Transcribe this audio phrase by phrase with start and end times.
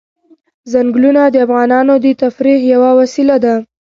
[0.71, 3.55] ځنګلونه د افغانانو د تفریح یوه وسیله ده.